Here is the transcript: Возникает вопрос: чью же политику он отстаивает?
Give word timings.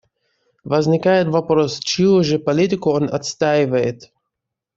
Возникает 0.63 1.27
вопрос: 1.27 1.77
чью 1.77 2.23
же 2.23 2.39
политику 2.39 2.89
он 2.89 3.03
отстаивает? 3.07 4.11